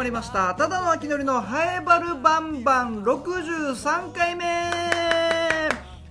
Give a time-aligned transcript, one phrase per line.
[0.00, 0.54] まりました。
[0.54, 3.02] ただの秋のりのハエバルバンバン。
[3.02, 4.44] 63回目。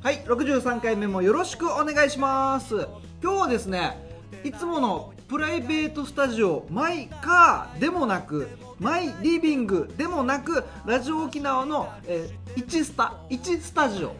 [0.04, 2.88] はい63回目もよろしくお願いします。
[3.20, 3.98] 今日はですね
[4.44, 8.48] いつものプライベートスタジオマイカーでもなく
[8.80, 14.14] マイリビングでもなくラジオ沖縄の、えー、1スタ1スタジオ。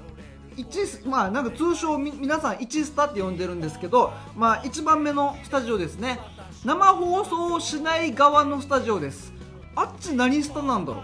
[0.58, 6.20] 1まあなんか通称皆さん1スタって呼んでるんですけどまあ1番目のスタジオですね。
[6.66, 9.38] 生放送しない側のスタジオです。
[9.80, 11.04] あっち何スタなんだろ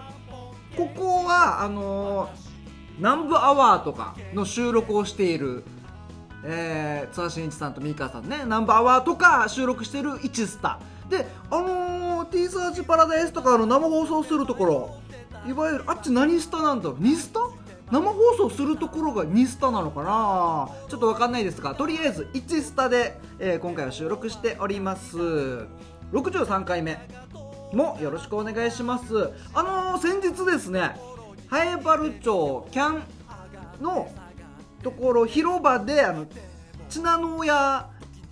[0.74, 0.76] う？
[0.76, 2.30] ここはあのー、
[2.98, 5.64] 南部アワーとかの収録をしている
[6.44, 8.44] えー、津田真一さんと三川さんね。
[8.46, 10.78] ナンバーワーとか収録している1スタ。
[11.08, 14.94] であのー、T サーチパラダイスとかの生放送するところ
[15.46, 17.40] いわゆるあっち何スタなんだろう？2スタ？
[17.90, 20.68] 生放送するところが2スタなのかな？
[20.88, 25.16] ちょっとわかんないですがとりあえず1スタで、えー、今回は収録しております。
[26.12, 27.08] 63回目。
[27.72, 30.96] もよろしくお願いしますあのー、先日ですね
[31.48, 33.02] ハエバル町キャン
[33.80, 34.10] の
[34.82, 36.26] ところ広場であの
[36.88, 37.88] ツナの親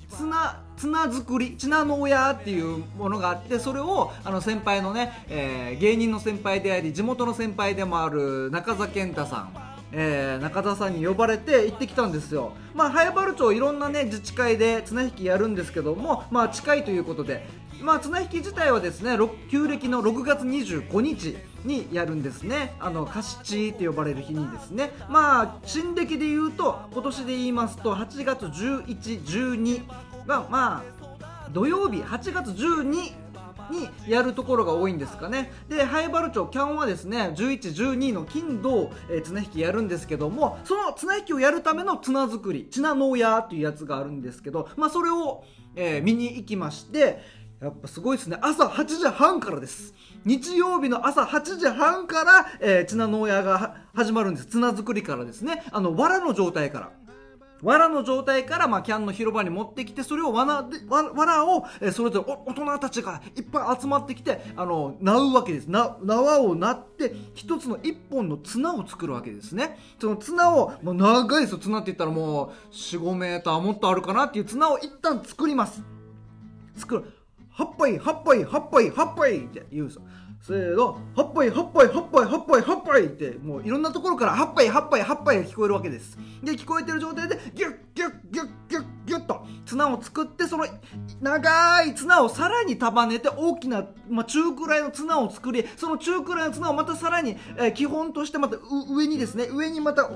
[0.08, 12.52] 綱綱作りチナの親っていうものがあってそれをあの先輩のね、えー、芸人の先輩であり地元の先輩でもある中澤健太さんえー、中田さんに呼ばれて行ってきたんですよ。
[12.74, 17.46] まあ、早原町いろんなね、自治会で綱引きやるんですけども、まあ、近いということで、
[17.84, 19.18] まあ、綱引き自体はですね
[19.50, 22.74] 旧暦の6月25日にやるんですね。
[22.80, 24.90] あのカシチって呼ばれる日にですね。
[25.10, 29.82] まあ新暦で言うと今年で言いますと8月1112
[30.26, 30.82] がま
[31.20, 32.84] あ土曜日8月12
[33.70, 35.52] にやるところが多いんですかね。
[35.68, 45.44] で灰原町キャンはですね1112の金土、えー、綱引きやるんですけどもその綱引きをやるための綱作り綱農屋っていうやつがあるんですけどまあそれを、
[45.76, 48.36] えー、見に行きましてやっぱすごいですね。
[48.42, 49.94] 朝8時半からです。
[50.26, 54.48] 日曜日の朝8時半から、えー、ツナ農家が始まるんです。
[54.48, 55.64] ツナ作りからですね。
[55.72, 56.90] あの、藁の状態から。
[57.62, 65.66] 藁の状態から、まあ、キャンの広場に持ってきて、それを藁で、藁を、えー、それぞれ大人たちがいっぱい集まってきて、あの、なうわけです。
[65.70, 69.78] な、縄をなって、一つの一本の綱を作るわけですね。
[69.98, 71.58] その綱を、もう長いですよ。
[71.58, 75.82] 綱って言ったらもう、4、5メーターもっとあるかなっていう綱を一旦作ります。
[76.76, 77.04] 作る。
[77.56, 80.02] はっぱい、はっぱい、はっぱい、はっぱいって言うんですよ。
[80.40, 86.18] せーの、はっぱい、はっぱい、はっぱい、はっぱい、はっぱいって、もういろんなところから、はっぱい、はっぱい、はっぱいが聞こえるわけです。
[86.42, 90.66] で、聞こえてる状態で、ギュッ、ギュッ、ギュッ、ギュッ、ギュッと、綱を作って、その、
[91.22, 98.58] 長い綱をさらに束ねて、大きな、まあ、中くらいの綱を作り、その中くらいの綱をまたさらに、えー、基本としてまた、
[98.90, 100.10] 上にですね、上にまた、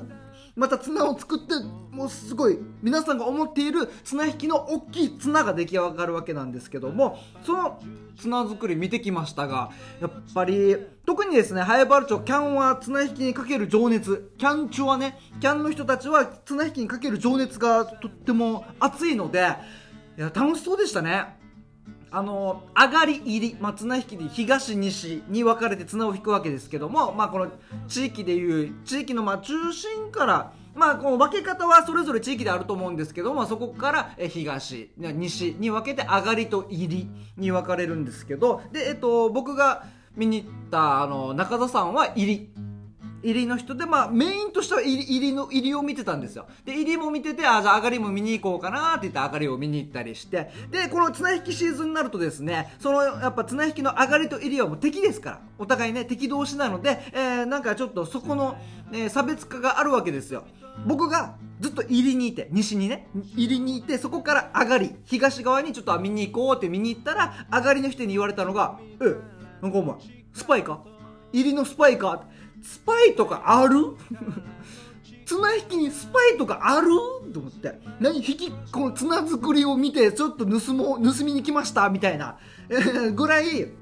[0.59, 1.55] また綱を作って
[1.93, 7.81] もうすごい皆さんが思っている綱引きの大きい綱が出来上がるわけなんですけどもその
[8.19, 9.71] 綱作り見てきましたが
[10.01, 10.77] やっぱり
[11.07, 19.39] 特にですね早原町キャンは綱引きにかける情熱キャン中はねキャンの人たちは綱引きにかける情熱がとっても熱いので
[20.19, 21.38] いや楽しそうでしたね。
[22.11, 27.51] あの上がり入り、まあ、綱引きで東西に分かれて綱を引くわけですけども、まあ、この
[27.87, 42.51] 地域でいう地域のま中心からまあ、この分け方はそれぞれ地域であると思うんですけども、そこから東、西に分けて上がりと入りに分かれるんですけど、で、えっと、僕が見に行ったあの中田さんは入り
[43.23, 46.47] 入りの人で、まあ、メインとしては入り入りの入りを見てたんですよ。
[46.65, 58.57] で、入りも見てて、あ、じゃあ上がりも見に行こうかなって言って上がりを見に行ったりして、で、この綱引きシーズンになるとですね、その、やっぱ綱引きの上がりと入りはもう敵ですから、お互いね、敵同士なので、えー、なんかちょっとそこの、
[58.93, 60.45] えー、差別化があるわけですよ。
[60.87, 69.17] 僕がずっと入りにいて、西にね、入りにいて、そこから上がり、東側にちょっと見に行こうって見に行ったら、上がりの人に言われたのが、え、
[69.61, 69.97] なんかお前、
[70.33, 70.85] スパイか？
[71.33, 72.23] 入りのスパイか？
[72.63, 73.97] スパイとかある？
[75.27, 76.89] 綱引きにスパイとかある？
[77.33, 77.79] と思って。
[78.01, 82.39] 何引き、この綱作りを見て、ちょっと盗もう、盗みに来ましたみたいな、
[83.15, 83.73] ぐらい、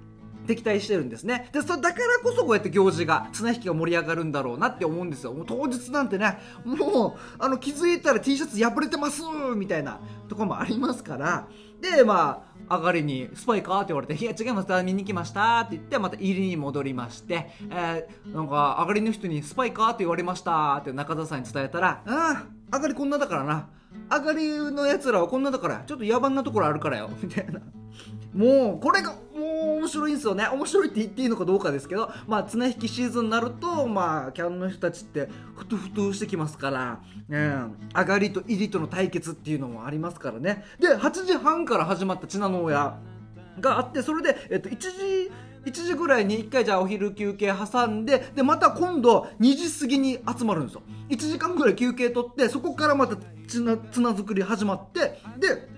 [0.47, 1.49] 敵対してるんですね。
[1.53, 5.33] で、そだからこそこうやって行事が、綱引きが盛り上がるんだろうなって思うんですよ。
[5.33, 9.23] もう当日なんてね、もう、あの、気づいたら T シャツ破れてます
[9.56, 11.49] みたいなとこもありますから、
[11.81, 22.17] で、まあ、上がりに、スパイかって言われて、いや、違います、見に来ましたって言って、また入りに戻りまして、えー、なんか、上がりの人に、スパイかって言われましたって中田さんに伝えたら、うん、
[22.73, 23.69] 上がりこんなだからな。
[24.11, 27.61] 上がりの奴らはこんなだから、ちょっと野蛮なところあるからよ、みたいな。
[28.35, 29.15] もう、これが、
[29.87, 30.49] 面白いんですよね。
[30.49, 40.65] 面白いって言っていいのかどうかですけど、まあ、綱引きシーズンになると、まあ、キャンの人たちって、ふとふとしてきますから、うん、上がりと入りとの対決っていうのもありますからね。
[40.81, 42.99] で、8時半から始まったチナの親
[43.61, 45.31] があって、それで、えっと、1時、
[45.65, 53.17] 1時ぐらいに1回じゃあお昼休憩挟んででまた今度2時過ぎに集まるんですよ1時間ぐらい休憩取ってそこからまた
[53.49, 55.75] ツナツナ作り始まってで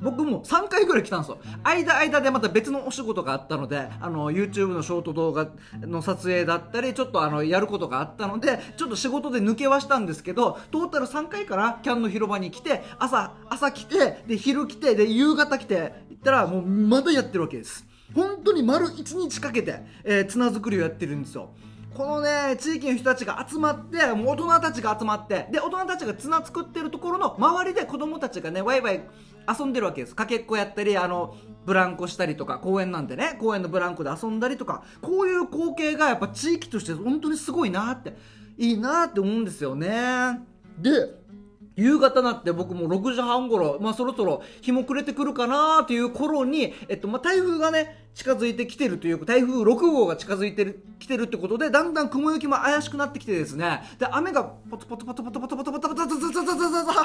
[0.00, 1.38] 僕も3回ぐらい来たんですよ。
[1.62, 5.48] 間間でまた別のお仕事があったのであの YouTube のショート動画
[5.80, 17.86] の撮影だったりちょっとあのやることがあったのでちょっと仕事で抜けはしたんですけどトータル3回かなキャンの広場に来て朝朝来てで昼来てで夕方来て行ったらもうまだやってるわけです。
[18.14, 21.50] 本当に丸1日かけて、えー、綱作りをやってるんですよ。
[21.98, 29.02] このね地域の人たちが集まってもう大人たちが集まってで大人たちが綱作ってるところの周りで子供たちがねワイワイ
[29.58, 30.14] 遊んでるわけです。
[30.14, 31.34] かけっこやったりあの
[31.66, 38.16] ブランコしたりとか公園なんでね公園のブランコで遊んだりとかこういう光景がやっぱ地域として本当にすごいなって
[38.56, 40.38] いいなって思うんですよね。
[40.78, 41.17] で
[41.78, 56.98] 夕方になって僕も6時半頃、まあそろそろ日も暮れてくるかなっていう頃に、えっと、まあ台風がね、近づいてきてるというか、台風6号が近づいてる、来てるってことで、だんだん雲行きも怪しくなってきてですね、で、雨がポツポツポツポツポツポツポツポツポツポツポツポツポツ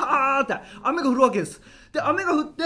[0.44, 1.62] って雨が降るわけです。
[1.92, 2.64] で、雨が降って、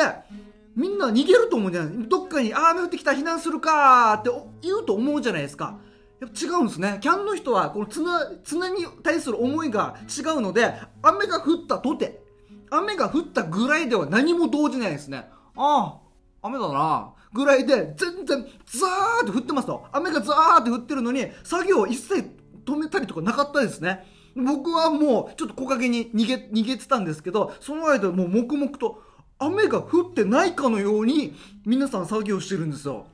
[0.78, 4.30] みんな逃げると思うじゃないどっかに、あ、雨降ってきた、避難するかって
[4.62, 5.78] 言うと思うじゃないですか。
[6.20, 6.98] やっぱ違うんですね。
[7.02, 10.74] キャンの人は、この綱、綱に対する思いが違うので、
[11.04, 12.22] 雨が降ったとて、
[12.70, 15.30] 雨が降ったぐらいでは何も動じないですね。
[15.56, 16.00] あ
[16.42, 17.14] あ、雨だな。
[17.34, 19.86] ぐらいで、全然、ザーって降ってますと。
[19.92, 22.30] 雨がザーって降ってるのに、作業を一切
[22.66, 24.06] 止めたりとかなかったですね。
[24.36, 29.04] 僕はもう、ちょっと木陰に逃げ、逃げてたんですけど、その間もう黙々と、
[29.40, 31.36] 雨が降ってないかのように、
[31.66, 33.06] 皆さん作業してるんですよ。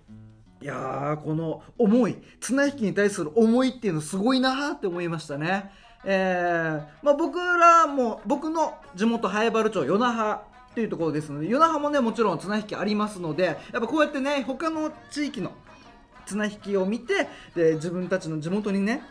[0.63, 5.69] いやー、この思い、綱引きに対する思いっていうのすごいなーって思いましたね。
[6.05, 10.39] えー、まあ、僕らも、僕の地元、早原町、与那覇
[10.71, 15.51] っていうところですので、与那覇もね、もちろん綱引きありますので、やっぱこうやってね、他の地域の
[16.25, 19.03] 綱引きを見て、で、自分たちの地元にね、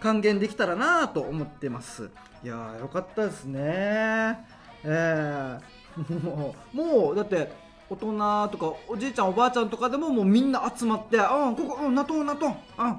[0.00, 2.10] 還元できたらなと思ってます。
[2.44, 4.38] いやー、よかったですね。
[4.84, 7.50] えー、もう、もう、だって、
[7.92, 12.98] 大人とかおじいちゃんおばあちゃんとかでももうみんな集まって「ああここうん納豆納豆あ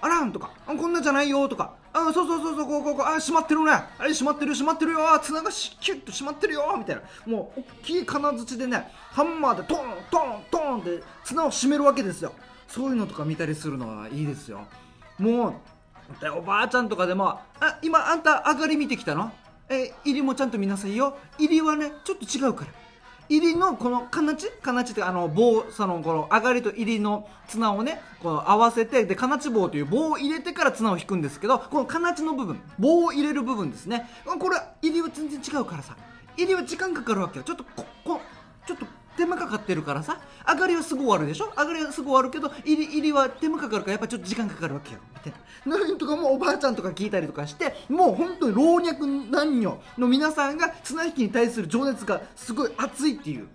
[0.00, 3.70] あらん」とか「あこんなじゃないよ」とか「あそうそうそうそうこうこうこうあ閉まってるね。
[3.72, 4.98] あれ閉まってる閉まってるよ。
[5.22, 7.02] 綱がしキュッと閉まってるよ」みたいな。
[7.26, 9.78] もう大きい金槌でねハンマーでトン
[10.10, 12.32] トントンって綱を閉めるわけですよ。
[12.66, 14.66] そういうのとか見たりするのはいいですよ。
[15.18, 15.54] もう
[16.38, 19.30] おばあちゃんとかでも「あ今あんた上がり見てきたの？
[19.68, 21.16] え入りもちゃんと見なさいよ。
[21.38, 22.70] 入りはねちょっと違うから。
[23.28, 24.50] 入りのこのかなち？
[24.50, 34.08] かなちってあの棒そのこの上がりと入りの綱をねこの合わせてでかなち棒という棒を入れてから綱を引くんですけどこのかなちの部分棒を入れる部分ですね。
[34.24, 35.96] これ入りは全然違うからさ
[36.36, 37.44] 入りは時間かかるわけよ。
[37.44, 38.20] ちょっとここ
[38.66, 38.86] ちょっと
[39.16, 40.18] 手間かかってるからさ。
[40.48, 41.52] 上がりはすぐ終わるでしょ？
[41.56, 44.98] 上がりはすぐ終わるけど入り入りは手間かかるからやっぱちょっと時間かかるわけよ。
[45.14, 45.32] みたい
[45.66, 45.78] な。
[45.78, 53.46] なんとかもおばあちゃんとか聞いたりとかしてもう本当に老若男女の皆さんが綱引きに対する情熱がすごい熱いっていう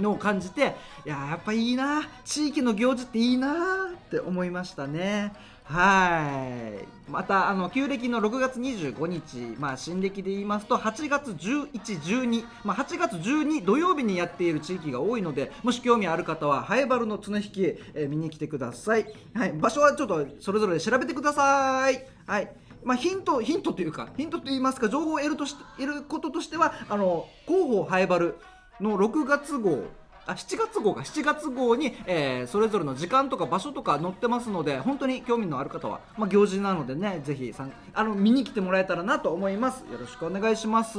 [0.00, 5.32] のを感じていややっぱいいな地域の行事っていいなって思いましたね。
[5.68, 6.48] は
[6.82, 7.10] い。
[7.10, 22.50] またあの旧暦の6月25日、まあ、新暦で言いますと8月11、12、まあ、8月12土曜日にやっている地域が多いのでもし興味ある方はハエバルの綱引き、えー、見に来てください、はい、場所はちょっとそれぞれ調べてください、はい。
[22.84, 28.36] まあ、ヒントヒントというかヒントといいますか情報を得るとし得ることとしてはあの広報ハエバル
[28.80, 29.84] の6月号
[30.26, 31.02] あ7月号か。
[31.02, 37.54] 7月号に、えー、それぞれの時間とか場所とか載ってますので本当に興味のある方は、まあ、行事なのでねぜひ
[37.94, 39.84] あの見に来てもらえたらなと思います。
[39.90, 40.98] よろしくお願いします。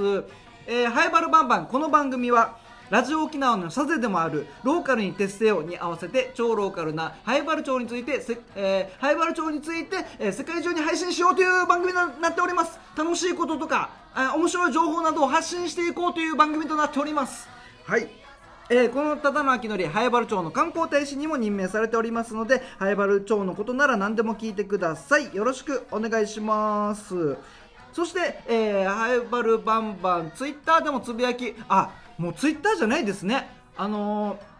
[0.66, 2.58] えー、ハイバルバンバンこの番組は
[2.90, 8.22] ラジオ沖縄のサゼでもあるローカルに徹せよに合わせて超ローカルなハイバル町について
[8.56, 12.80] えー、ハイバル町について、えー、世界中に配信しようという番組になっております。
[12.98, 13.90] 楽しいこととか
[14.36, 17.50] 面白い情報などを発信していこうという番組となっております。
[17.86, 18.27] はい。
[18.70, 25.34] えー、この忠野明則、早原町の観光大使にも任命されておりますので、早原町のことなら何でも聞いてください。
[25.34, 27.38] よろしくお願いします。
[27.94, 33.50] そして、えー、ハイバルバンバン、ツイッターでもつぶやき、あ、もうツイッターじゃないですね。
[33.78, 34.57] あのー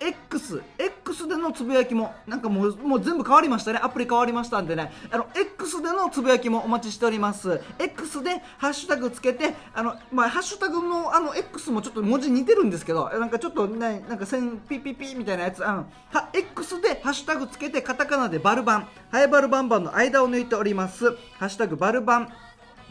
[0.00, 7.60] X、X でのつぶやきも、なんかもうもう全部変わりましたね、アプリ変わりましたんでね、あの X でのつぶやきもお待ちしております。
[7.78, 21.10] X でハッシュタグつけて、あのまあ、ハッシュタグのあの X もちょっと文字似てるんですけど、なんかちょっとね、なんか線ピピピみたいなやつ、あのは X でハッシュタグつけて、カタカナでバルバン、ハイバルバンバンの間を抜いております。
[21.38, 22.28] ハッシュタグバルバン。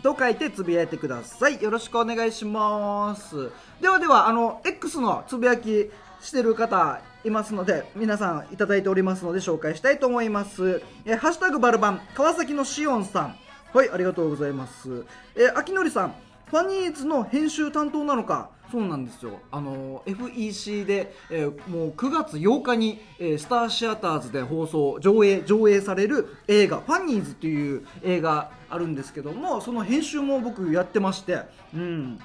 [0.01, 1.61] と書いてつぶやいてください。
[1.61, 3.49] よろしくお願いします。
[3.79, 5.89] ではでは、あの、X のつぶやき
[6.23, 10.81] してる方いますので皆さんいただいておりますので紹介したいと思います。
[11.05, 13.35] えハッシュタグバルバン川崎のしおんさん。
[13.73, 15.05] はいありがとうございます。
[15.35, 16.15] えー、秋のりさん
[16.47, 18.49] ファニーズの編集担当なのか？
[18.71, 19.39] そうなんですよ。
[19.51, 31.41] あの FEC で、えーもう9月8日に、えースターシアターズで放送上映上映される映画「ファニーズ」という映画あるんですけどもその編集も僕やってまして。
[31.75, 32.19] うん。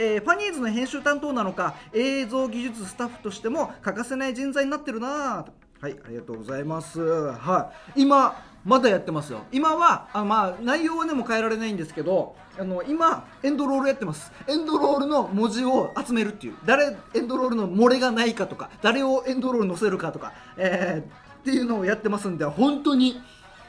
[0.00, 7.00] えーファニーズの編集担当なのか映像技術スタッフとしても欠かせない人材になってるなとはいありがとうございます。
[7.00, 8.02] はい。
[8.02, 9.42] 今まだやってますよ。
[9.52, 14.32] 今はあまあ内容はねも変えられないんですけどあの今エンドロールやってます。
[14.46, 16.54] エンドロールの文字を集めるっていう。
[16.64, 23.22] 誰エンドロールの漏れがないかとか誰をエンドロール載せるかとか、えーっていうのをやってますんで本当に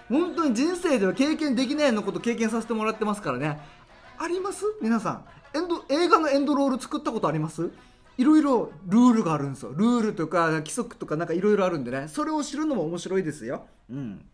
[0.10, 3.60] 本当に人生では経験できないようなこと経験させてもらってますからね。
[4.18, 4.66] あります？
[4.82, 5.26] 皆さん。
[5.56, 7.70] エンド映画のエンドロール作ったことあります？
[8.18, 9.72] いろいろルールがあるんですよ。
[9.74, 12.08] ルールとか規則とかなんかいろいろあるんでね。
[12.08, 13.66] それを知るのも面白いですよ。
[13.90, 14.26] うん。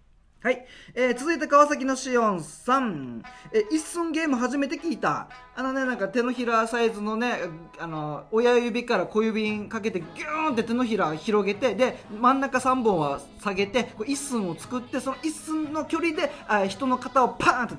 [0.41, 5.27] はい、えー続いて川崎のしおんさん、えー一寸ゲーム初めて聞いた。
[5.55, 7.39] あのねなんか手のひらサイズのね
[7.79, 17.75] あの親指から小指にかけてギューンって手のひら広げてで真ん中3本は下げてこう一寸を作ってその一寸の距離であ人の肩をパーンと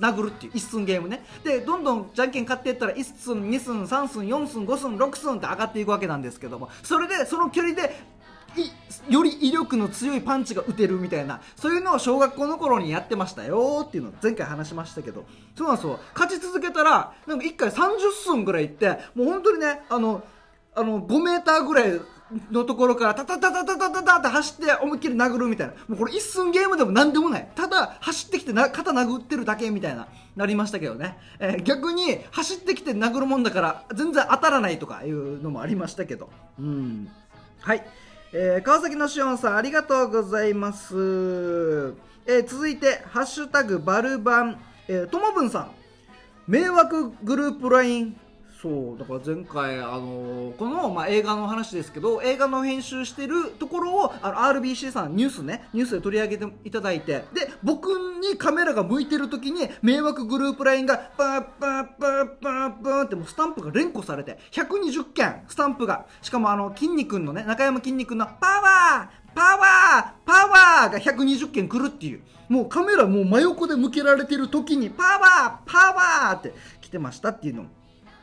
[0.00, 1.24] 殴るっていう一寸ゲームね。
[1.44, 7.94] でどんどんじゃんけん勝っていったら1寸2寸3寸4寸5寸6寸って上がっていくわけなんですけどもそれでその距離で
[9.08, 15.24] より威力の強いパンチが打てるみたいなそういうのを小学校の頃にやってましたよっていうのを前回話しましたけど。
[15.56, 16.00] そうなんですよ。
[16.14, 20.22] 勝ち続けたらなんか1回30寸ぐらいいってもう本当にねあの
[20.74, 22.00] あの5メーターぐらい
[22.50, 25.74] のところからタタタタタタタタって走って思いっきり殴るみたいな。
[25.88, 27.48] もうこれ一寸ゲームでも何でもない。
[27.54, 36.30] ただ走ってきてな肩殴ってるだけみたいななりましたけどね、えー逆に走ってきて殴るもんだから全然当たらないとかいうのもありましたけど。
[36.58, 37.08] うん。
[37.60, 37.84] はい、
[38.32, 40.94] えー川崎のしおんさんありがとうございます、
[42.26, 44.58] えー続いて「ハッシュタグバルバン」
[45.10, 45.70] ともぶんさん。
[46.46, 48.16] 迷惑グループ LINE
[48.60, 57.86] そうだから前回、あのーこの、まあ、映画の話ですけど映画の編集してるところをあの RBC さんニュースねニュースで取り上げていただいてで僕
[58.20, 66.06] にカメラが向いてる時に迷惑グループ LINE がパーパーパーパーパーってもうスタンプが連呼されて120件スタンプが。
[66.20, 72.22] しかもあの筋肉のね中山筋肉のパワーパワーパワーが120件来るっていう。
[72.48, 77.66] もうカメラもう真横で向けられてる時にパワーパワーって来てましたっていうの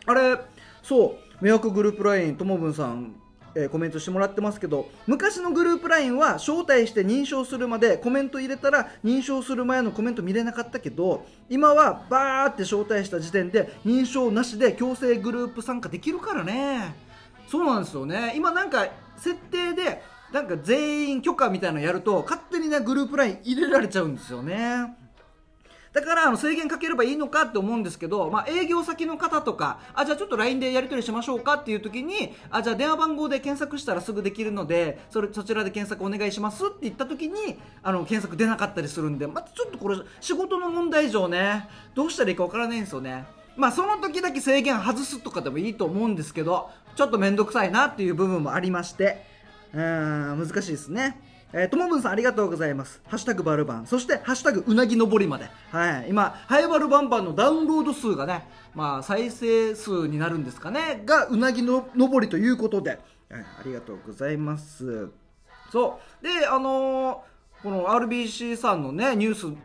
[0.07, 0.37] あれ
[0.81, 3.13] そう迷惑グループ LINE ともぶんさん、
[3.55, 16.95] えコメントしてもらってますけど昔のグループ LINE は招待して認証するまでコメント入れたら認証する前のコメント見れなかったけど今はバーって招待した時点で認証なしで強制グループ参加できるからね。
[17.47, 18.33] そうなんですよね。
[18.35, 18.87] 今なんか
[19.17, 25.06] 設定でなんか全員許可みたいなのやると勝手にねグループ LINE 入れられちゃうんですよね。
[25.97, 43.25] だからあの制限かければいいのかって思うんですけど、まあ、営業先の方とかあじゃあちょっと LINE でやり取りしましょうかっていう時にあじゃあ電話番号で検索したらすぐできるのでそれそちらで検索お願いしますって言った時にあの検索出なかったりするんでまたちょっとこれ仕事の問題上ねどうしたらいいかわからないんですよね。
[43.55, 49.25] まあその時だけ制限外すとかでもいいと思うんですけどちょっと面倒くさいなっていう部分もありまして
[49.73, 51.36] うーん難しいですね。
[51.53, 53.01] えーともぶんさんありがとうございます。
[53.07, 53.87] ハッシュタグバルバン。
[53.87, 55.49] そして、ハッシュタグうなぎ登りまで。
[55.71, 56.09] はい。
[56.09, 62.99] 今、ハイバルバンバンのダウンロード数がね、まあ、再生数になるんですかね、がうなぎの登りということで、はい、
[63.31, 65.09] ありがとうございます。
[65.71, 66.23] そう。
[66.23, 69.57] で、あのーこの RBC さんのね、ニュース、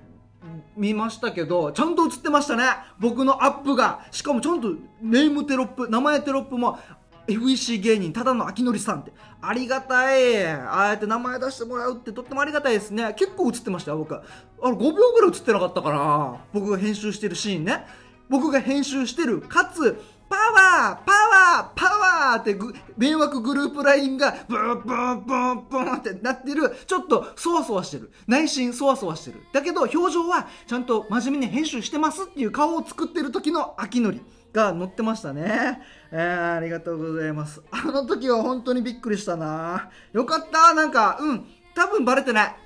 [0.77, 2.65] 見ましたけど、ちゃんと映ってましたね。
[2.99, 4.07] 僕のアップが。
[4.11, 4.71] しかもちゃんと
[5.03, 6.79] ネームテロップ、名前テロップも、
[7.27, 9.13] FEC 芸人、ただの秋のりさんって。
[9.41, 10.47] ありがたい。
[10.47, 13.15] ああやって名前出してもらうってとってもありがたいですね。
[13.15, 14.15] 結構映ってましたよ、僕。
[14.15, 14.21] あ
[14.63, 16.37] の、5秒ぐらい映ってなかったかな。
[16.53, 17.85] 僕が編集してるシーンね。
[18.29, 20.01] 僕が編集してる、かつ、
[20.33, 22.57] パワーパワーパワーって
[22.97, 34.23] 迷惑グループ LINE がブーブーブーブーってなってるちょっとそわそわしてる内心そわそわしてるだけど表情はちゃんと真面目に編集してますっていう顔を作ってる時の秋のり
[34.53, 35.81] が載ってましたね、
[36.11, 37.63] えー、ありがとうございます。
[37.71, 39.91] あの時は本当にびっくりしたな。
[40.13, 40.75] よかった。
[40.75, 41.47] なんかうん。
[41.75, 42.57] 多分バレてない。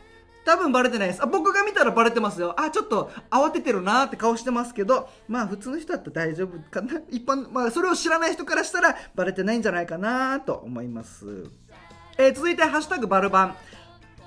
[0.45, 1.23] 多分バレてないです。
[1.23, 2.55] あ僕が見たらバレてますよ。
[2.59, 7.01] あちょっと慌ててるなーって顔してますけどまあ普通の人だったら大丈夫かな。
[7.11, 11.51] 一般まあそれを知らない人からしたらバレてないんじゃないかなと思います。
[12.19, 13.57] えー続いて「ハッシュタグバルバン」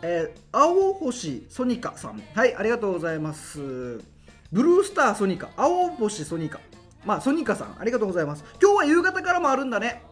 [0.02, 2.22] えー青星ソニカさん。
[2.34, 3.60] はいありがとうございます。
[4.52, 5.50] ブルースターソニカ。
[5.56, 6.60] 青星ソニカ。
[7.06, 8.44] まあソニカさんありがとうございます。
[8.62, 10.04] 今日は夕方からもあるんだね。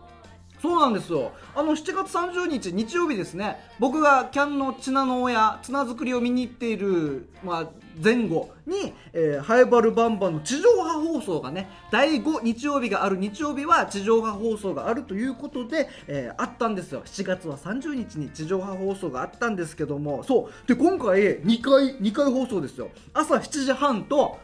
[0.62, 1.34] そうなんですよ。
[1.56, 3.58] あの7月30日日曜日ですね。
[3.80, 7.70] 僕がキャンのチナの親綱作りを見に行っている、まあ、
[8.04, 13.18] 前後に、えー、ハエバルバンバンの地上波放送がね第5日曜日がある。
[13.18, 17.04] 日曜日は地上波放送があるということで、えー、あったんですよ。
[17.06, 20.24] 7月は30日に地上波放送があったんですけども。
[20.24, 20.68] そう。
[20.68, 22.90] で今回2回2回放送ですよ。
[23.14, 24.40] 朝7時半と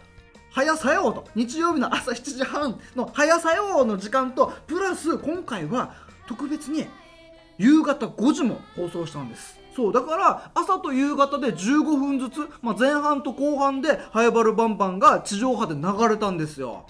[0.53, 1.27] 早さようと。
[1.33, 5.95] 日曜日の朝7時半の早さようの時間とプラス今回は
[6.27, 6.85] 特別に
[7.57, 9.59] 夕方5時も放送したんです。
[9.75, 16.85] そうだから朝と夕方で15分ずつ、まあ、前半と後半でハエバルバンバンが地上波で流れたんですよ。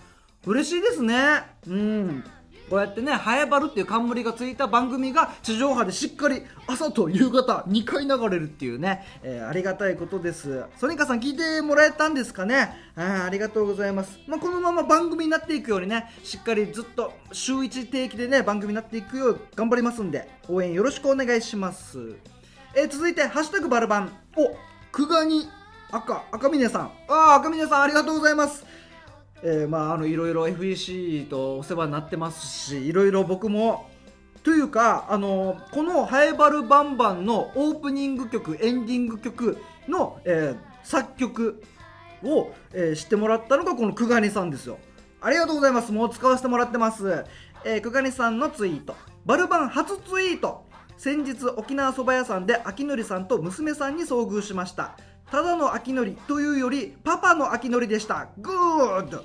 [0.46, 1.44] 嬉しいですね。
[1.66, 2.24] うん。
[2.70, 10.64] こうやってね、ハエバルっていう冠がついた番組が地上波でしっかり朝と夕方2回流れるっていうね、えー、ありがたいことです。
[10.78, 12.74] ソニカさん聞いてもらえたんですかね？
[12.96, 14.18] あありがとうございます。
[14.28, 22.16] まあ、このまま番組になっていくようにね、しっかりずっと週1定期でね、番組になっていくよう頑張りますんで、応援よろしくお願いします。
[22.76, 24.12] えー、続いて、ハッシュタグバルバン。
[24.36, 24.56] お、
[24.92, 25.48] 久我に
[25.92, 26.92] 赤、赤峰さん。
[27.08, 28.66] ああ、赤峰さんありがとうございます。
[29.44, 33.90] えー、まああのいろいろ FEC とお世話になってますしいろいろ僕も
[34.44, 39.58] というかあのこの「ハエバルバンバン」のオープニング曲エンディング曲
[39.88, 41.62] の、えー、作曲
[42.24, 44.78] を、えー、知ってもらったのがこの久我さんですよ。
[45.22, 45.92] ありがとうございます。
[45.92, 47.26] もう使わせてもらってます、
[47.66, 48.96] えー、久我さんのツイート。
[49.26, 50.66] バルバン初ツイート。
[50.98, 54.98] 先日沖縄そば屋さんで秋典さんと娘さんに遭遇しました。
[55.32, 58.28] ただの秋のりというよりパパの秋のりでした。
[58.38, 59.24] グッド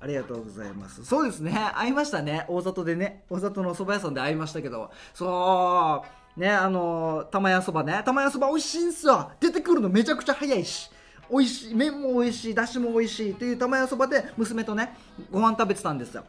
[0.00, 1.02] ありがとうございます。
[1.04, 1.52] そうですね。
[1.74, 2.44] 会いましたね。
[2.48, 3.24] 大里でね。
[3.30, 4.90] 大里のお蕎麦屋さんで会いましたけど。
[5.14, 6.04] そ
[6.36, 6.40] う。
[6.40, 8.02] ねあの玉屋そばね。
[8.04, 9.30] 玉屋そば美味しいんすよ。
[9.40, 10.90] 出てくるのめちゃくちゃ早いし。
[11.30, 11.74] 美味しい。
[11.74, 12.54] 麺も美味しい。
[12.54, 13.30] だしも美味しい。
[13.32, 14.94] っていう玉屋そばで娘とね
[15.30, 16.24] ご飯食べてたんですよ。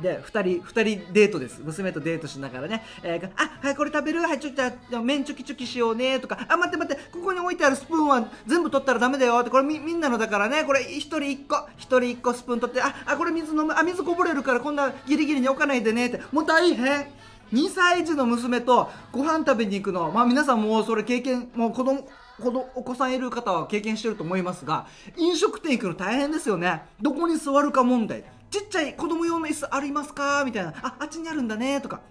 [0.00, 1.60] で2人2人デートです。
[1.62, 4.22] 娘とデートしながらね、えー、あはいこれ食べる？
[4.22, 4.54] はいちょっ
[4.90, 6.18] と麺チョキチョキしようね。
[6.18, 6.46] とか。
[6.48, 7.02] あ待って待って。
[7.12, 9.38] ここに置いてあるスプーンは全部取ったらダメだよ。
[9.38, 9.50] って。
[9.50, 10.64] これみみんなのだからね。
[10.64, 11.56] これ1人1個。
[11.56, 12.80] 1人1個スプーン取って。
[12.80, 13.74] ああこれ水飲む。
[13.76, 16.06] あ水こぼれるからこんなギリギリに置かないでね。
[16.06, 16.20] って。
[16.32, 17.08] もう大変。
[17.52, 20.10] 2歳児の娘とご飯食べに行くの。
[20.10, 22.08] まあ皆さんもそれ経験もう子供
[22.40, 24.86] このお子さんいる方は経験してると思いますが
[25.18, 26.82] 飲食店行くの大変ですよね。
[27.00, 28.24] どこに座るか問題。
[28.52, 30.44] ちっちゃい子供用の椅子ありますか？
[30.44, 30.74] みたいな。
[30.82, 32.02] ああっちにあるんだねとか。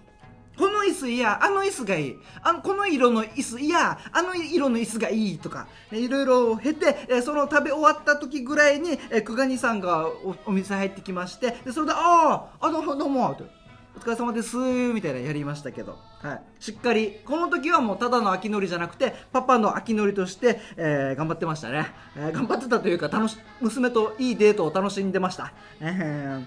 [0.58, 2.16] この椅子いやあの椅子がいい。
[2.42, 10.08] あこの色の椅子いやあの色の椅子がいいとか、ね、いろいろ経て、えその食べ終わった時ぐらいに、え久我にさんが
[10.44, 11.56] お店入ってきまして。
[11.64, 13.44] でそれで「あああどうもどうも」って。
[13.44, 13.46] お
[14.02, 21.86] 疲れ様ですみたいなやりましたけど、はい、しっかりこの時はもうただの秋のりじゃなくてパパの秋のりとして、えー、頑張ってましたね、
[22.16, 26.44] えー、頑張ってたというか楽し娘といいデートを楽しんでました、え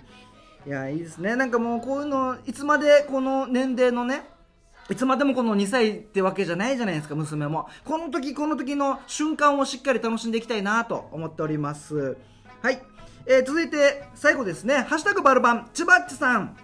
[0.65, 1.35] ー、いやいいですね。
[1.35, 4.23] なんかもうこういうのいつまでこの年齢のね
[4.89, 7.69] いつまでもこの2歳ってわけじゃないじゃないですか娘も。
[7.85, 12.17] この時この時の瞬間をしっかり楽しんでいきたいなと思っております。
[12.61, 12.81] はい、
[13.25, 16.57] えー、続いて最後ですね「ハッシュタグバルバンちばっちさん」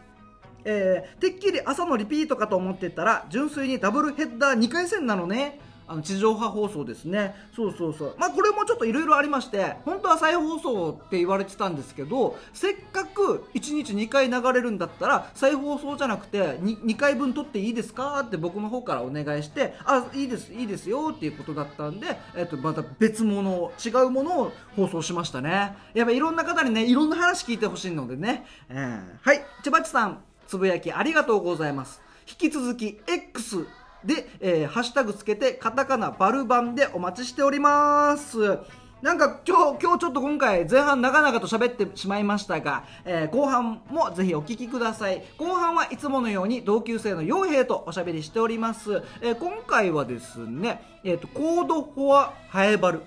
[0.65, 5.59] えー、てっきり朝のリピートかと思ってたら純粋にダブルヘッダー2回戦なのね。
[5.87, 7.35] あの地上波放送ですね。
[7.53, 8.15] そうそうそう。
[8.17, 18.21] まあこれもちょっといろいろありまして本当は再放送って言われてたんですけどせっかく1日2回流れるんだったら再放送じゃなくて 2, 2回分撮っていいですか？
[18.21, 25.75] って僕の方からお願いしてあいいですいいですよっていうことだったんで、えっと、また別物違うものを放送しましたね。
[25.93, 29.43] やっぱいろんな方にねいろんな話聞いてほしいのでね、えー、はい。
[29.61, 30.23] 千葉地さん。
[30.51, 33.65] つぶやきありがとうございます引き続き X
[34.03, 38.59] で、えー、ハッシュタグつけてカタカナバルバンでお待ちしております
[39.01, 45.23] なんか今日、今日ちょっと今回前半長々と喋ってしまいましたが、えー、後半もぜひお聞きください。
[45.39, 49.01] 後半はいつものように同級生の傭兵とおしゃべりしております。
[49.21, 53.01] えー、今回はですね、えっ、ー、と、コードフォアハエバル。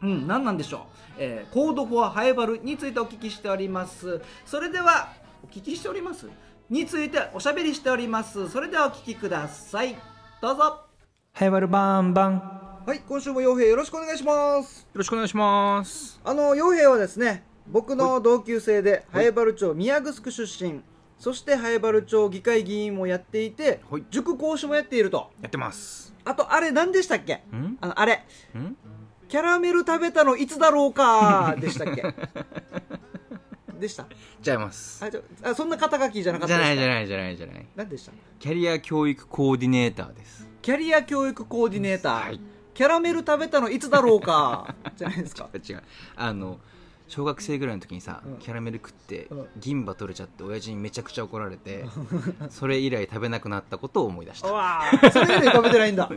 [0.00, 0.80] うん、何なんでしょう。
[1.18, 4.22] えー、コードフォアハエバルについてお聞きしております。
[4.46, 5.08] それでは、
[5.44, 6.28] お聞きしております
[6.72, 8.48] についておしゃべりしております。
[8.48, 9.94] それではお聞きください。
[10.40, 10.80] どうぞ。
[11.34, 12.38] はいバルバンバン。
[12.86, 14.80] はい今週も傭兵よろしくお願いします。
[14.80, 16.18] よろしくお願いします。
[16.24, 20.80] あの傭兵はですね僕の同級生で早原町宮城出身。
[21.18, 23.80] そして早原町議会議員もやっていて
[24.10, 25.30] 塾講師もやっていると。
[25.42, 26.14] やってます。
[26.24, 27.42] あとあれ何でしたっけ？
[27.82, 28.24] あのあれ。
[29.28, 31.54] キャラメル食べたのいつだろうか？
[31.60, 32.02] でしたっけ？
[33.82, 34.06] でした？
[34.42, 35.04] ちゃいます。
[35.04, 37.66] あじゃあそんな肩書きじゃなかったじゃないじゃないじゃないじゃない。
[37.76, 38.12] 何でした？
[38.38, 40.48] キャリア教育コーディネーターです。
[40.62, 42.40] キャリア教育コーディネーター、はい、
[42.72, 44.74] キャラメル食べたのいつだろうか？
[44.96, 45.48] じゃないですか？
[45.68, 45.82] 違う
[46.16, 46.58] あの
[47.08, 48.36] 小学生ぐらいの時にさ、うん。
[48.38, 49.46] キャラメル食って、うん。
[49.58, 51.84] 銀歯取れちゃって親父にめちゃくちゃ怒られて
[52.48, 54.48] それ以来食べなくなったことを思い出した。
[54.48, 55.10] うわー。
[55.10, 56.08] それ以来食べてないんだ。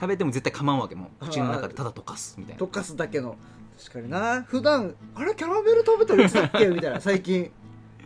[0.00, 2.60] 食べても絶対構わんわけもう口の中でただ溶かすみたいな。
[2.60, 3.36] 溶かすだけの
[3.78, 4.42] 確かにな。
[4.42, 6.66] 普段あれキャラメル食べたらいつだっけ？
[6.66, 7.00] みたいな。
[7.02, 7.50] 最近、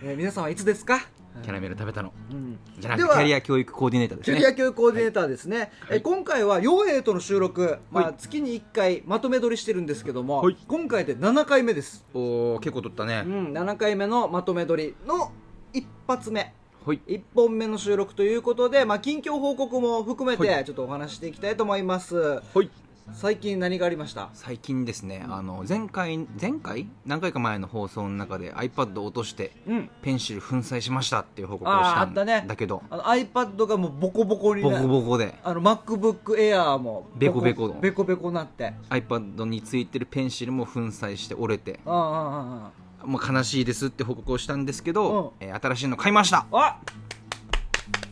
[0.03, 1.01] えー皆さんはいつですか？
[1.43, 2.15] キャラメル食べたの。
[2.33, 2.59] うん。
[2.79, 4.37] じゃなくてではキャリア教育コーディネーターですね。
[4.39, 10.57] キャリア教育コーディネーターですね、え今回は陽平との収録、まあ、はい月に1回まとめ撮りしてるんですけども、はい。
[10.67, 15.31] 今回で7回目です、おお結構取ったね、うん、7回目のまとめ撮りの
[15.75, 16.55] 一発目。
[16.87, 17.01] はい。
[17.07, 22.71] 1本目の収録ということで、まあ、近況報告も含めはてちょっとお話ししていきたいと思います、はい
[23.13, 24.31] 最近何がありました？
[24.35, 26.89] 最近ですね、あの前回前回？
[27.07, 29.91] 何回か前の放送の中で iPad を落としてうん。
[30.03, 32.83] ペンシル粉砕しましたっていう報告をしたんだけど。
[32.91, 35.35] あの iPad がもうボコボコにボなコボコで。
[35.43, 37.75] あの MacBook Air もベコベコの。
[37.81, 38.75] ベコベコなって。
[38.91, 41.81] iPad についてるペンシルも粉砕して折れて。
[41.87, 46.39] ああああもう悲しいですって報告をしたんですけど、うえー新しいの買いました。
[46.39, 46.79] ああ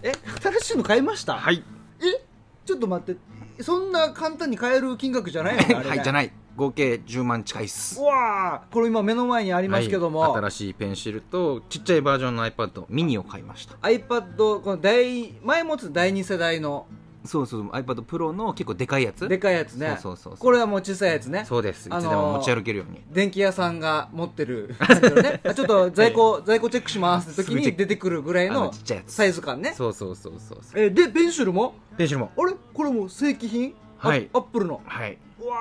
[0.03, 1.35] え新しいの買いました？
[1.35, 1.65] はい。
[2.01, 2.25] え
[2.65, 3.21] ちょっと待って
[3.61, 6.33] そんな簡単に買える金額じゃないのねはいじゃない。
[6.57, 8.01] 合計10万近いっす。
[8.01, 13.75] うわーこれ今目の前にありますけども、はい新しいペンシルとちっちゃいバージョンの iPad ミニを買いました。
[13.77, 16.87] iPad この第前持つ第2世代の
[17.25, 19.27] そうそう iPad Pro の結構でかいやつ。
[19.29, 19.99] でかいやつね。
[20.01, 21.45] そうそうそうこれはもう小さいやつね。
[21.47, 21.89] そうです。
[21.89, 24.75] いあのーつでも持ち歩けるように、電気屋さんが持ってる
[25.23, 25.41] ね。
[25.49, 28.73] あちょっと 在庫、在庫チェックしますって時に出てくるぐらいあの
[29.07, 29.73] サイズ感ね。
[29.75, 30.81] そうそうそうそうそう。
[30.81, 31.75] えでペンシルも？
[31.97, 32.31] ペンシルも。
[32.37, 32.53] あれ？
[32.75, 33.75] これもう正規品？
[33.99, 34.29] はい。
[34.35, 34.83] アップルの？
[34.85, 35.17] はい。
[35.43, 35.57] うわ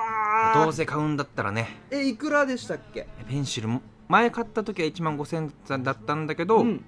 [0.56, 0.64] ー。
[0.64, 1.80] どうせ買うんだったらね。
[1.90, 3.06] えいくらでしたっけ？
[3.28, 6.84] ペンシルも前買った時は1万5000円だったんだけど、うん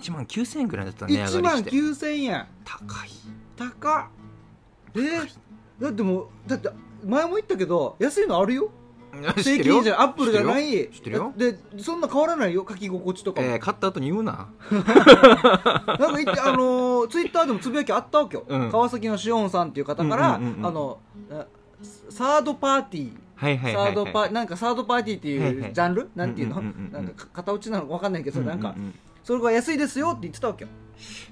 [0.00, 2.06] 1万9000円ぐらいだったら値上1万がりして。
[2.06, 3.10] 9000円高い。
[3.56, 4.04] 高っ。
[4.96, 5.38] えー
[5.80, 6.70] だってもうだって
[7.04, 8.70] 前も言ったけど安いのあ るよ。
[9.36, 10.88] 正規品じゃアップルじゃない。
[10.90, 11.32] 知ってるよ。
[11.36, 12.66] でそんな変わらないよ。
[12.68, 14.48] 書き心地とかも、えー、買った後に言うな。
[14.70, 18.70] なんかあのツイッターでもつぶやきあったわけよ、うん。
[18.70, 20.98] 川崎のしおんさんっていう方から、うんうんうんうんあの
[21.30, 21.46] あ
[22.08, 23.16] サードパーティー。
[23.36, 25.68] はいはいはい、はい、サードパなんかサードパーティーってはいはい。
[25.68, 28.94] いうジャンル、なんていうの、うんうんうんうんなんかか片落ちなのか分かんないけど、なんかうううん
[29.24, 30.70] それが安いですよって言ってたわけよ。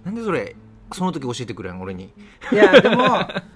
[0.04, 0.56] なんでそれ
[0.92, 2.12] その時教えてくれん俺に？
[2.50, 3.04] いやでも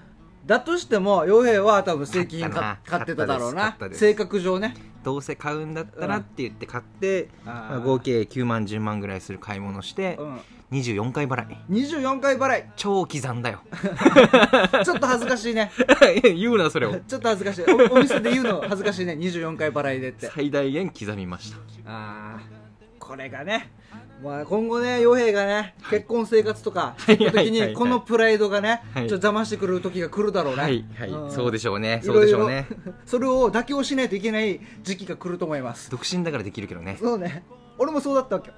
[0.45, 3.75] だとしても洋平は多分正規品買買ってただろうな。
[3.91, 4.75] 性格上ね。
[5.03, 10.39] どうせ買うんだったらって言って買って、あーまあ合計9万10万ぐらいする買い物して、うん。
[10.71, 11.57] 24回払い。
[11.69, 12.63] 24回払い。
[12.75, 13.61] 超刻んだよ。
[14.83, 15.71] ちょっと恥ずかしいね。
[16.23, 16.99] 言うなそれを。
[16.99, 17.65] ちょっと恥ずかしい。
[17.71, 19.13] おお店で言うの恥ずかしいね。
[19.13, 20.29] 24回払いでって。
[20.33, 21.57] 最大限刻みました。
[21.57, 22.39] ああ
[22.99, 23.71] これがね、
[24.23, 29.03] まあ、今後ね洋平がね、結婚生活とか時にこのプライドがね、はい。
[29.07, 30.61] ちょっと邪魔してくる時が来るだろうね。
[30.61, 30.85] はい。
[30.97, 31.31] はい、ん。
[31.31, 32.01] そうでしょうね。
[32.03, 32.67] そうでしょうね。
[33.05, 35.91] それを妥協しないといけない時期が来ると思います。
[35.91, 36.97] 独身だからできるけどね。
[36.99, 37.43] そうね。
[37.77, 38.55] 俺もそうだったわけよ。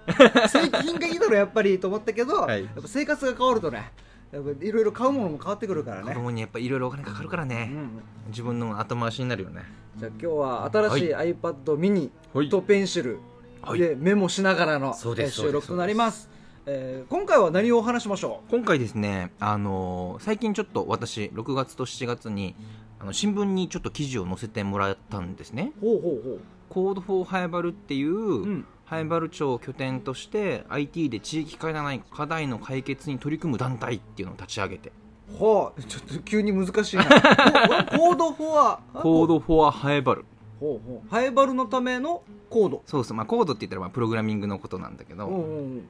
[0.47, 2.63] 正規品がいいだろやっぱりと思ったけど、はい。
[2.63, 3.91] やっぱ生活が変わるとね
[4.31, 7.89] やっぱいろいろ買うものも変わってくるから子ね、供にやっぱいろいろお金かかるからうね、ん、
[8.27, 9.63] 自分の後回しになるよね。
[9.97, 12.49] じゃあ今日は新しい iPad はい。
[12.49, 13.28] とペンシルはい
[13.77, 16.29] でメモしながらの収録となります、
[16.65, 22.55] えー今回は何をお話しましょ今回ですね、あのー最近ちょっと私6月と7月に
[22.99, 25.71] あの新聞にちょっと記事を載せてもらったんですね。
[25.81, 26.39] うほうほうほう。
[26.69, 28.65] Code for ハエバルっていう、うん。
[28.85, 34.91] ハエバル町を拠点として IT で地域課題課題の解決に取り組む団体っていうのを立ち上げて。
[35.39, 37.11] はあちょっと急に難しいな。
[37.11, 40.25] ードフォアコ Code for ハエバル
[40.59, 41.09] ほうほう。
[41.09, 42.83] ハエバルのためのコード。
[42.85, 45.27] そうそう、まあ、コードって言ったらまあプログラミングのことなんだけど、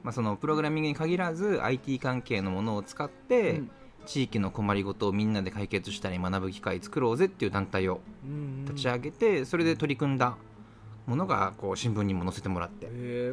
[0.02, 3.70] まあ、そのプログラミングに限らず IT 関係のものを使って、うん。
[4.06, 10.38] 地域の困りごとをみんなで解決したり学ぶ機会作ろうぜっていう団体をうん立ち上げて、それで取り組んだ
[11.06, 12.86] ものがこう新聞にも載せてもらって。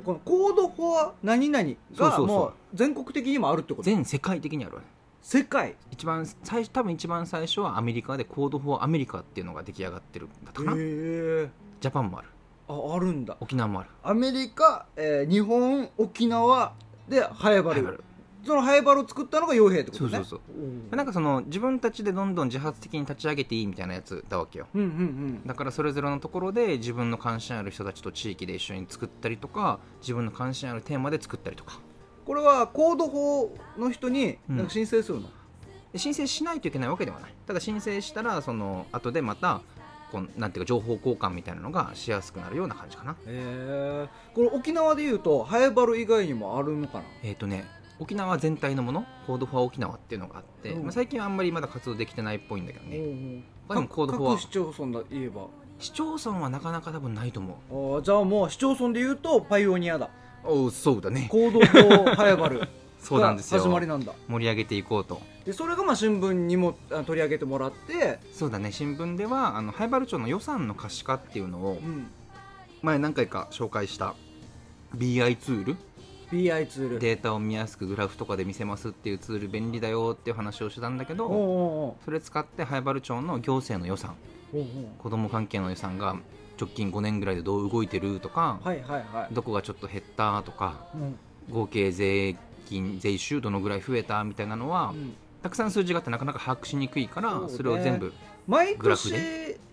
[0.04, 3.84] この Code for 何々がもう全国的にもあるってこと？
[3.84, 4.88] 全世界的にあるわけ
[5.22, 5.76] 世界。
[5.92, 11.50] 一番最初多分一番最初はアメリカで Code for America っていうのが出来上がってるんだったかな、へえ。
[11.82, 12.28] ジャパンもある。
[12.70, 13.38] ああるんだ。
[13.40, 13.90] 沖縄もある。
[14.04, 16.74] アメリカ、えー日本沖縄
[17.08, 17.82] でハエバル。
[17.82, 18.04] ハイバル。
[18.46, 20.12] そのハエバルを作ったのが傭兵ってことね。
[20.12, 20.62] そうそうう。
[20.66, 24.68] んなんかその自分たちでどんどん自発的に立ち上げていいみたいなやつだわけよ。
[24.74, 25.42] うんうん。
[25.46, 31.82] だからそれぞれのところで自分の関心ある人たちと地域で一緒に作ったりとか自分の関心あるテーマで作ったりとか
[32.28, 34.38] これはコード法の人に
[34.68, 35.30] 申請するの、
[35.94, 37.34] で申請しないといけないわけではない。
[37.48, 39.62] ただ申請したらその後でまた
[40.12, 43.14] こうなんていうか情報交換みたいなのがしやすくなるような感じかな。
[43.14, 47.06] へえこれ沖縄でいうとハエバル以外にもあるのかな？
[47.24, 47.66] えっ、とね
[47.98, 49.06] 沖縄全体のもの？
[49.26, 50.84] コードフォア沖縄っていうのがあって、うん。
[50.84, 55.48] まあ、最近はあんまりまだ活動できてないっぽいんだけどね、うん他にもコードフォア各市町村で言えば。
[55.80, 57.98] 市町村はなかなか多分ないと思う。
[57.98, 60.10] あーじゃあもう市町村で言うとパイオニアだ
[60.44, 61.28] おうそうだね。
[61.30, 62.68] 行動法ハエバル
[63.00, 63.62] そうなんですよ。
[63.62, 64.14] 始まりなんだ。
[64.28, 65.22] 盛り上げていこうと。
[65.46, 68.72] でそれがまあ新聞にもあ取り上げてもらって、そうだね。
[68.72, 72.08] 新聞ではあの灰原町の予算の可視化っていうのをうん、
[72.82, 74.16] 前何回か紹介した
[74.96, 75.78] BI ツール
[76.32, 77.00] ？BI ツール。
[77.00, 84.16] データを見やすくグラフとかで見せますっていうツール便利だよっていう話をしてたんだけどおうおそれ使って灰原町の行政の予算
[84.98, 86.18] 子ども関係の予算が
[86.60, 91.20] 直近5年ぐらいでどう動いてるとか、はいはいはい、どこがちょっと減ったとかうん。
[91.50, 95.16] 合計税金税収どのぐらい増えたみたいなのは、うん。
[95.42, 97.50] たくさん数字があってなかなか把握しにくいからね。
[97.50, 98.14] そ,、れを全部
[98.48, 99.20] 毎グラフ年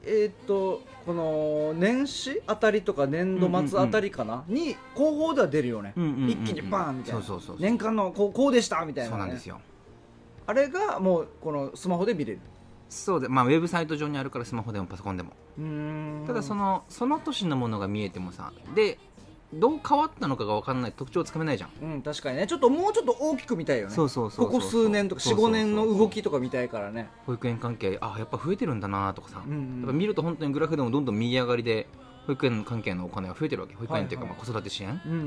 [0.06, 6.30] えーっとこの年始あたりとか年度末あたりかな、に広報では出るよね、うんうんうんうん。
[6.30, 7.22] 一気にバーンみたいな。
[7.22, 7.56] そうそうそう。
[7.60, 9.60] 年間のこうこうでしたみたいな、ね、そうなんですよ。
[10.46, 12.40] あれがもうこのスマホで見れる
[12.88, 15.32] そうでまあウェブサイト上にあるからスマホでもパソコンでも。
[16.26, 18.98] ただそのその年のものが見えてもさで
[19.52, 21.70] どう変わったのかが分かんない特徴つかめないじゃん。
[21.80, 22.46] うん確かにね。
[22.46, 23.94] ちょっともうちょっと大きく見たいよね。
[23.94, 27.08] そうそうそうここ数年とか45年の動きとか見たいからね。
[27.26, 29.78] 保育園関係あやっぱ増えてるんだなとかさ、うんうん。
[29.80, 31.86] やっぱ見ると本当にグラフでもどんどん右上がりで
[32.26, 33.74] 保育園関係のお金が増えてるわけ。
[33.74, 35.22] 保育園っていうかはいはいまあ子育て支援、うんうんう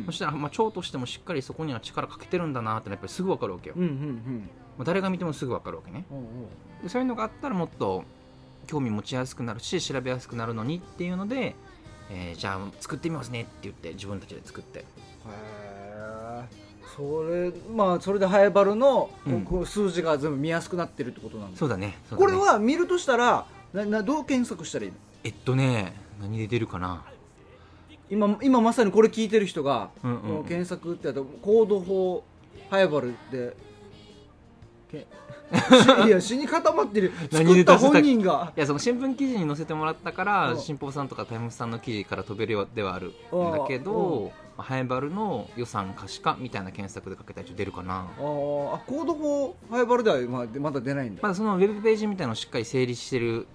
[0.00, 0.02] ん。
[0.06, 6.06] そしたら、まあ、町としてもしっかりそこには力かけてるんだなってやっぱりすぐ分かるわけよ、うんうんうんまあ誰が見てもすぐ分かるわけね。
[6.10, 6.24] おうおう
[6.82, 8.04] でそういうのがあったらもっと
[8.66, 11.54] 興味持ちやすくなるし調べやすくなるのにっていうので、
[12.10, 14.78] えーじゃあ作ってみますねって言って自分たちで作って。
[14.78, 19.42] へえそれまあそれでハエバルのうん。
[19.42, 21.98] こう数字が全部見やすくなってるってことなんですそうだね。
[22.08, 24.96] そうだこねれは見るとしたらななどう検索したらいいの？
[25.24, 27.04] えっとね何で出るかな？
[28.10, 32.24] 今今まさにこれ聞いてる人が、うんうん検索ってやったらコード法
[32.70, 33.54] ハエバルで
[36.06, 37.12] いや死に固まってる。
[37.32, 38.52] 何作った本人が。
[38.56, 40.58] いやその新聞記事に載せてもらったからうん。
[40.58, 43.12] 新報さんとかタイムスさんの記事から飛べるようではあるん
[43.52, 43.84] だけうん。
[43.84, 48.06] どまあハエバルの予算可視化みたいな検索でかけたら一応出るかな。
[48.18, 50.16] あーあコード法ハエバルでは
[50.60, 53.46] まだ出ないんだ、まだそのウェブページみたいなのをしっかり整理してる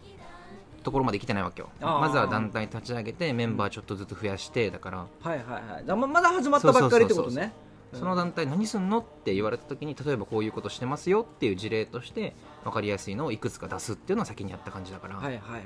[0.84, 1.70] ところまで来てないわけよ。
[1.82, 4.98] まずは団体立ち上げてメンバーちょっとずつ増やしてだから。
[5.00, 5.38] はいはい
[5.74, 5.86] はい。
[5.86, 7.54] だままだ始まったばっかりってことそうそうそうね
[7.94, 15.62] その団体何すんのって言われた時に例えばこういうことしてますよっていう事例として分かりやすいのをいくつか出すっていうのを先にやった感じだから、はいはいはい。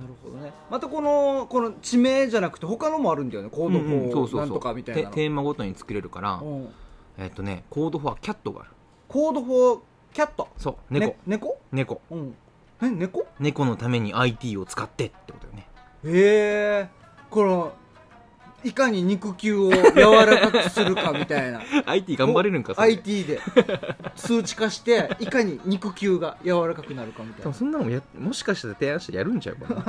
[0.00, 0.52] なるほどね。
[0.70, 3.50] またこのこの地名じゃなくて他のもあるんだよね。
[3.50, 3.78] コード
[4.26, 5.08] 法なんとかみたいなの。
[5.10, 6.68] テテーマごとに作れるから、うん。
[7.18, 8.70] えっとね Code for Cat がある。
[9.08, 11.60] Code for Cat？そう猫、ね猫。
[11.70, 12.00] 猫？
[12.10, 12.34] うん。
[12.82, 13.26] え猫？
[13.38, 15.68] 猫のために IT を使ってってことよね。
[16.04, 16.88] へえ。
[17.28, 17.72] この
[18.62, 21.62] いかに肉球を柔らかくするかみたいな。
[21.86, 22.88] IT 頑張れるんかそれ。
[22.88, 23.40] IT で。
[24.16, 27.52] 数値化していかに肉球が柔らかくなるかみたいな。
[27.52, 29.84] そんなのもやもしかしたら提案してやるんちゃうかな。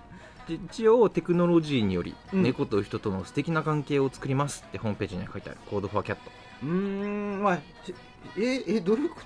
[0.48, 2.42] で一応テクノロジーにより、うん。
[2.42, 5.58] 猫と人との素敵な関係を作りますってホームページに書いてある。
[5.68, 7.94] Code for Catうーんまあし
[8.36, 9.16] ええどういうこ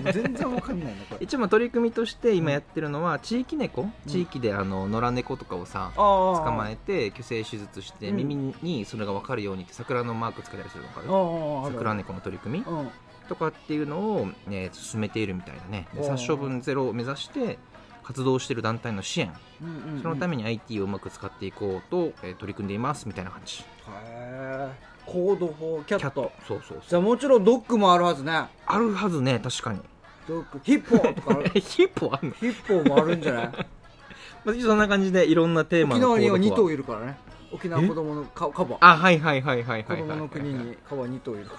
[0.00, 0.12] と？
[0.12, 1.24] 全然わかんないなこれ。
[1.24, 8.16] 一応まあ取り組みとして今やってるのは地域猫、地域であの野良猫とかをさ捕捕まえて去勢手術してうん。
[8.16, 12.88] 耳にそれが分かるようにって桜のマークつけたりするのかあな桜猫の取り組みうん
[13.28, 15.88] とかっていうのを、ね、進めているみたいだね。
[15.92, 17.58] でおー殺処分ゼロを目指して
[18.04, 19.34] 活動している団体の支援。
[19.60, 23.62] うんうんそのために IT をうまく使っていこうと、えー取り組んでいますみたいな感じ。
[23.62, 24.70] へえ
[25.06, 26.32] コード4キャット。
[26.46, 27.00] そうそうじそう。
[27.00, 28.46] ゃあもちろんドッグもあるはずね。
[28.66, 29.80] あるはずね確かに。
[30.28, 31.52] ドッグヒッポーとかある。
[31.54, 33.48] え ヒッポあんの、ヒッポーもあるんじゃない？
[34.44, 37.16] まあ、そんな感じでいろんなテーマ沖の縄には2頭いいるからね。
[37.52, 40.00] 沖縄子供のカカバあはいはいはいはいはいはい。
[40.02, 41.54] 子供の国にカバ2頭いるか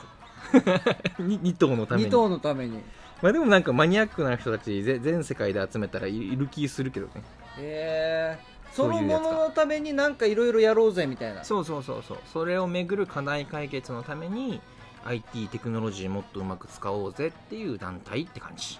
[1.19, 2.09] に2頭のたらめに。
[2.09, 2.81] 2頭のために。
[3.21, 7.13] まあでもなんかマニアックな人たちぜ全世界で集めたらいいる気するけどね。
[7.57, 11.43] へえそのもののためになんかいろいろやろうぜみたいな。
[11.43, 12.17] そうそうそうそう。
[12.31, 14.61] それをめぐる課題解決のために
[15.03, 18.79] IT テクノロジーもっとうまく使おうぜっていう団体って感じ。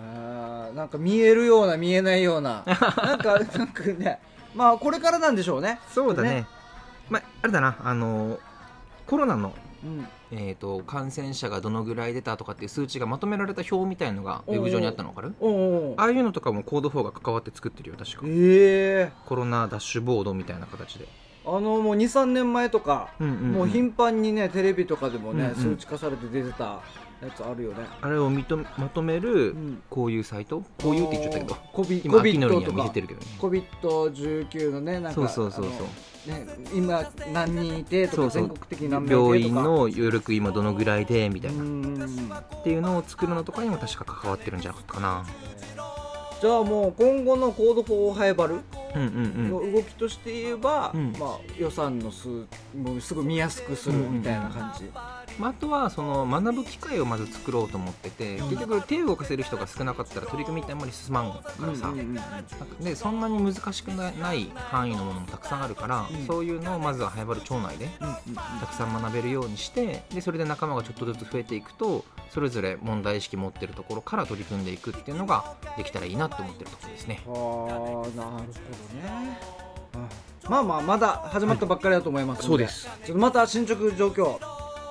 [0.00, 2.64] あーなんか見えるような見えないような。
[2.66, 4.18] なんかなんかね
[4.56, 5.78] まあこれからなんでしょうね。
[5.94, 6.30] そうだね。
[6.30, 6.46] ね。
[7.08, 8.40] まああれだなあの
[9.06, 9.52] コロナの
[9.84, 10.06] うん。
[10.30, 15.34] えー、と感染者がどのぐらい出たとかっていう数値がまとめられた表みたいのがウェブ上にあったの分かる？
[15.98, 17.96] ああいうのとかもコード4が関わって作ってるよ。
[17.98, 18.20] 確か。
[18.24, 21.06] ええコロナダッシュボードみたいな形で、
[21.44, 23.52] あのもう23年前とか、うんうんうん。
[23.52, 25.54] もう頻繁にねテレビとかでもね、うんうん。
[25.54, 26.80] 数値化されて出てた
[27.22, 27.84] やつあるよね。
[28.00, 29.82] あれをまとめるうん。
[29.90, 30.62] こういうサイト？
[30.82, 31.54] こういうって言っちゃったけど。
[31.72, 33.26] コビ今コビッ秋のりには見せてるけどね。
[33.38, 35.86] COVID-19 のねなんかそうそうそうそう
[36.26, 39.26] ね、今何人いてとか全国的に何名いてとか。
[39.26, 42.32] 病院の余力今どのぐらいでみたいな、うん。
[42.32, 45.24] っていうのを作るのとかにも確か関わってるんじゃなかったかな
[46.42, 48.54] じゃあもう今後のコード4ハイバル？
[48.96, 49.72] うんうんのうん。
[49.74, 51.12] 動きとして言えば、うん。
[51.12, 54.86] まあ、予算の数もうすぐ見やすくするみたいな感じ、
[55.38, 62.18] まあ、あとはその学ぶ機会をまず作ろうと思ってて結局手を動かせる人が少なかったら取り組みってあんまり進まんからさ、うんうんうん
[62.80, 62.84] うん。
[62.84, 66.26] でそんなに難しくない範囲のものもたくさんあるから、うん。
[66.26, 67.88] そういうのをまずは早原町内で
[68.60, 77.22] たくさん学べるようにしてでそれで仲間がちょっとずつ増えていくとそれぞれ問題意識持ってるところから取り組んでいくっていうのができたらいいなとと思ってるところですね。
[77.26, 77.56] ああなるほ
[77.92, 77.98] ど
[79.00, 79.52] ね。
[80.48, 83.06] まあまあまだ始まったばっかりだと思いますので、はい、そうです。
[83.06, 84.38] ちょっとまた進捗状況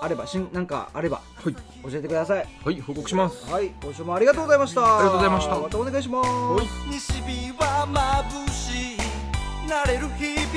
[0.01, 1.59] あればしんなんかあれば、はい、教
[1.97, 2.47] えてください。
[2.63, 3.45] はい報告します。
[3.51, 4.99] はい今週もありがとうございました。
[4.99, 5.59] ありがとうございました。
[5.59, 6.29] またお願いします。
[6.29, 7.87] はい、西日は
[8.27, 8.97] 眩しい
[9.67, 10.51] 慣れる日々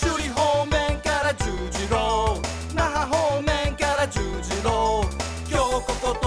[0.00, 1.94] 首里方面から十字路
[2.74, 5.06] 那覇方面から十字路
[5.48, 6.23] 今日ここと